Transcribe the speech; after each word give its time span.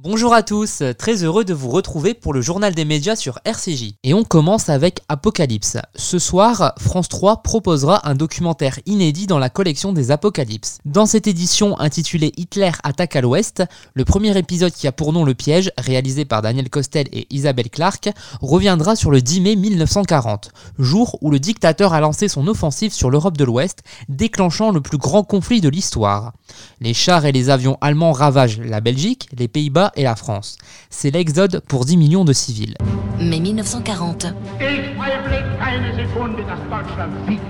Bonjour 0.00 0.32
à 0.32 0.44
tous, 0.44 0.84
très 0.96 1.24
heureux 1.24 1.44
de 1.44 1.52
vous 1.52 1.70
retrouver 1.70 2.14
pour 2.14 2.32
le 2.32 2.40
journal 2.40 2.72
des 2.72 2.84
médias 2.84 3.16
sur 3.16 3.40
RCJ. 3.44 3.94
Et 4.04 4.14
on 4.14 4.22
commence 4.22 4.68
avec 4.68 5.00
Apocalypse. 5.08 5.76
Ce 5.96 6.20
soir, 6.20 6.72
France 6.78 7.08
3 7.08 7.42
proposera 7.42 8.08
un 8.08 8.14
documentaire 8.14 8.78
inédit 8.86 9.26
dans 9.26 9.40
la 9.40 9.50
collection 9.50 9.92
des 9.92 10.12
Apocalypses. 10.12 10.78
Dans 10.84 11.06
cette 11.06 11.26
édition 11.26 11.80
intitulée 11.80 12.30
Hitler 12.36 12.70
attaque 12.84 13.16
à 13.16 13.20
l'Ouest, 13.20 13.64
le 13.94 14.04
premier 14.04 14.38
épisode 14.38 14.70
qui 14.70 14.86
a 14.86 14.92
pour 14.92 15.12
nom 15.12 15.24
Le 15.24 15.34
Piège, 15.34 15.72
réalisé 15.76 16.24
par 16.24 16.42
Daniel 16.42 16.70
Costel 16.70 17.08
et 17.12 17.26
Isabelle 17.30 17.68
Clark, 17.68 18.08
reviendra 18.40 18.94
sur 18.94 19.10
le 19.10 19.20
10 19.20 19.40
mai 19.40 19.56
1940, 19.56 20.52
jour 20.78 21.18
où 21.22 21.32
le 21.32 21.40
dictateur 21.40 21.92
a 21.92 21.98
lancé 21.98 22.28
son 22.28 22.46
offensive 22.46 22.92
sur 22.92 23.10
l'Europe 23.10 23.36
de 23.36 23.44
l'Ouest, 23.44 23.80
déclenchant 24.08 24.70
le 24.70 24.80
plus 24.80 24.98
grand 24.98 25.24
conflit 25.24 25.60
de 25.60 25.68
l'histoire. 25.68 26.34
Les 26.80 26.94
chars 26.94 27.26
et 27.26 27.32
les 27.32 27.50
avions 27.50 27.78
allemands 27.80 28.12
ravagent 28.12 28.60
la 28.60 28.80
Belgique, 28.80 29.28
les 29.36 29.48
Pays-Bas 29.48 29.87
et 29.96 30.02
la 30.02 30.16
France. 30.16 30.58
C'est 30.90 31.10
l'exode 31.10 31.60
pour 31.68 31.84
10 31.84 31.96
millions 31.96 32.24
de 32.24 32.32
civils. 32.32 32.76
Mai 33.20 33.40
1940. 33.40 34.26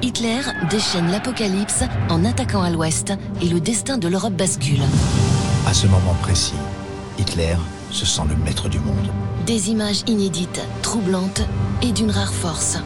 Hitler 0.03 0.41
déchaîne 0.71 1.11
l'apocalypse 1.11 1.85
en 2.09 2.25
attaquant 2.25 2.63
à 2.63 2.71
l'ouest 2.71 3.13
et 3.43 3.49
le 3.49 3.61
destin 3.61 3.99
de 3.99 4.09
l'Europe 4.09 4.35
bascule. 4.35 4.83
À 5.67 5.75
ce 5.75 5.87
moment 5.87 6.15
précis, 6.23 6.55
Hitler 7.19 7.57
se 7.91 8.07
sent 8.07 8.23
le 8.29 8.37
maître 8.37 8.69
du 8.69 8.79
monde. 8.81 9.09
Des 9.47 9.71
images 9.71 10.03
inédites, 10.07 10.61
troublantes 10.83 11.43
et 11.83 11.93
d'une 11.93 12.11
rare 12.11 12.33
force. 12.33 12.79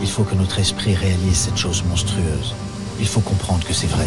Il 0.00 0.08
faut 0.08 0.24
que 0.24 0.34
notre 0.34 0.58
esprit 0.58 0.94
réalise 0.94 1.36
cette 1.36 1.56
chose 1.56 1.82
monstrueuse. 1.88 2.54
Il 3.00 3.06
faut 3.06 3.20
comprendre 3.20 3.66
que 3.66 3.72
c'est 3.72 3.86
vrai. 3.86 4.06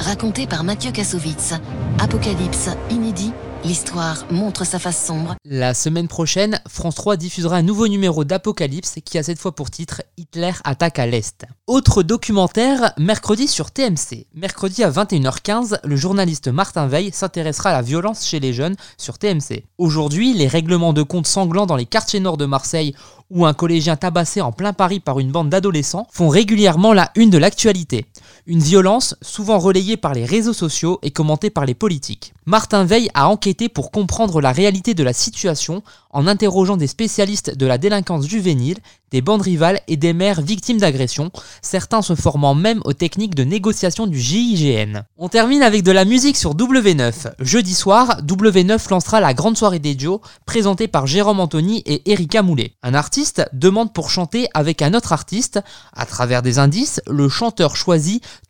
Raconté 0.00 0.46
par 0.46 0.64
Mathieu 0.64 0.92
Kassovitz, 0.92 1.52
Apocalypse 1.98 2.70
inédit, 2.90 3.32
l'histoire 3.66 4.24
montre 4.30 4.64
sa 4.64 4.78
face 4.78 5.04
sombre. 5.04 5.34
La 5.44 5.74
semaine 5.74 6.08
prochaine, 6.08 6.58
France 6.66 6.94
3 6.94 7.18
diffusera 7.18 7.56
un 7.56 7.62
nouveau 7.62 7.86
numéro 7.86 8.24
d'Apocalypse 8.24 8.94
qui 9.04 9.18
a 9.18 9.22
cette 9.22 9.38
fois 9.38 9.54
pour 9.54 9.70
titre 9.70 10.00
Hitler 10.16 10.52
attaque 10.64 10.98
à 10.98 11.06
l'Est. 11.06 11.44
Autre 11.66 12.02
documentaire, 12.02 12.94
mercredi 12.96 13.46
sur 13.46 13.72
TMC. 13.72 14.26
Mercredi 14.34 14.82
à 14.82 14.90
21h15, 14.90 15.80
le 15.84 15.96
journaliste 15.96 16.48
Martin 16.48 16.86
Veil 16.86 17.10
s'intéressera 17.12 17.68
à 17.68 17.74
la 17.74 17.82
violence 17.82 18.26
chez 18.26 18.40
les 18.40 18.54
jeunes 18.54 18.76
sur 18.96 19.18
TMC. 19.18 19.66
Aujourd'hui, 19.76 20.32
les 20.32 20.48
règlements 20.48 20.94
de 20.94 21.02
compte 21.02 21.26
sanglants 21.26 21.66
dans 21.66 21.76
les 21.76 21.84
quartiers 21.84 22.20
nord 22.20 22.38
de 22.38 22.46
Marseille 22.46 22.94
ou 23.30 23.46
un 23.46 23.54
collégien 23.54 23.96
tabassé 23.96 24.40
en 24.40 24.52
plein 24.52 24.72
Paris 24.72 25.00
par 25.00 25.20
une 25.20 25.30
bande 25.30 25.50
d'adolescents 25.50 26.06
font 26.10 26.28
régulièrement 26.28 26.92
la 26.92 27.12
une 27.14 27.30
de 27.30 27.38
l'actualité. 27.38 28.06
Une 28.46 28.60
violence 28.60 29.16
souvent 29.22 29.58
relayée 29.58 29.96
par 29.96 30.14
les 30.14 30.24
réseaux 30.24 30.52
sociaux 30.52 30.98
et 31.02 31.10
commentée 31.10 31.50
par 31.50 31.66
les 31.66 31.74
politiques. 31.74 32.32
Martin 32.46 32.84
Veil 32.84 33.10
a 33.14 33.28
enquêté 33.28 33.68
pour 33.68 33.90
comprendre 33.90 34.40
la 34.40 34.50
réalité 34.50 34.94
de 34.94 35.04
la 35.04 35.12
situation 35.12 35.82
en 36.10 36.26
interrogeant 36.26 36.76
des 36.76 36.88
spécialistes 36.88 37.56
de 37.56 37.66
la 37.66 37.78
délinquance 37.78 38.26
juvénile, 38.26 38.78
des 39.12 39.20
bandes 39.20 39.42
rivales 39.42 39.80
et 39.88 39.96
des 39.96 40.12
mères 40.12 40.40
victimes 40.40 40.78
d'agressions, 40.78 41.30
certains 41.62 42.02
se 42.02 42.14
formant 42.14 42.54
même 42.54 42.80
aux 42.84 42.92
techniques 42.92 43.34
de 43.34 43.44
négociation 43.44 44.06
du 44.06 44.18
GIGN. 44.18 45.02
On 45.18 45.28
termine 45.28 45.62
avec 45.62 45.82
de 45.82 45.92
la 45.92 46.04
musique 46.04 46.36
sur 46.36 46.54
W9. 46.54 47.32
Jeudi 47.40 47.74
soir, 47.74 48.20
W9 48.22 48.90
lancera 48.90 49.20
la 49.20 49.34
grande 49.34 49.56
soirée 49.56 49.78
des 49.78 49.98
Joe, 49.98 50.20
présentée 50.46 50.88
par 50.88 51.06
Jérôme 51.06 51.40
Anthony 51.40 51.82
et 51.86 52.10
Erika 52.10 52.42
Moulet. 52.42 52.74
Un 52.82 52.94
artiste 52.94 53.48
demande 53.52 53.92
pour 53.92 54.10
chanter 54.10 54.48
avec 54.54 54.82
un 54.82 54.94
autre 54.94 55.12
artiste. 55.12 55.60
À 55.92 56.06
travers 56.06 56.42
des 56.42 56.58
indices, 56.58 57.00
le 57.08 57.28
chanteur 57.28 57.76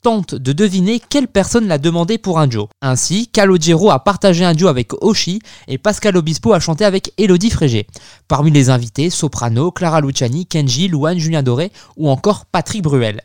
tente 0.03 0.34
de 0.34 0.53
deviner 0.53 1.00
quelle 1.00 1.28
personne 1.28 1.69
l'a 1.69 1.77
demandé 1.77 2.16
pour 2.16 2.39
un 2.39 2.48
Joe. 2.48 2.69
Ainsi, 2.80 3.28
Calogero 3.28 3.91
a 3.91 4.03
partagé 4.03 4.44
un 4.44 4.55
duo 4.55 4.69
avec 4.69 4.92
Oshi 5.03 5.41
et 5.69 5.77
Pascal 5.77 6.16
Obispo 6.16 6.53
a 6.53 6.61
chanté 6.61 6.84
avec 6.84 7.12
Elodie 7.19 7.50
Frégé. 7.50 7.86
Parmi 8.28 8.50
les 8.50 8.70
invités, 8.70 9.11
Soprano, 9.11 9.70
Clara 9.70 10.00
Luciani, 10.00 10.47
Kenji, 10.47 10.88
Louane, 10.88 11.19
Julien 11.19 11.42
Doré 11.42 11.72
ou 11.97 12.09
encore 12.09 12.47
Patrick 12.47 12.82
Bruel. 12.82 13.22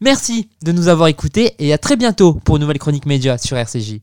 Merci 0.00 0.48
de 0.62 0.72
nous 0.72 0.88
avoir 0.88 1.08
écoutés 1.08 1.54
et 1.58 1.72
à 1.72 1.78
très 1.78 1.96
bientôt 1.96 2.34
pour 2.44 2.56
une 2.56 2.62
nouvelle 2.62 2.78
chronique 2.78 3.06
média 3.06 3.38
sur 3.38 3.56
RCJ. 3.56 4.00